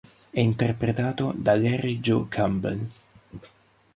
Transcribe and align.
È 0.31 0.39
interpretato 0.39 1.31
da 1.37 1.55
Larry 1.55 1.99
Joe 1.99 2.25
Campbell. 2.27 2.87